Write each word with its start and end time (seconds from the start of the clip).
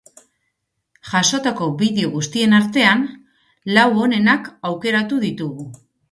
Jasotako 1.09 1.65
bideo 1.81 2.07
guztien 2.15 2.55
artean, 2.59 3.03
lau 3.75 3.83
onenak 4.05 4.49
aukeratu 4.71 5.21
ditugu. 5.25 5.67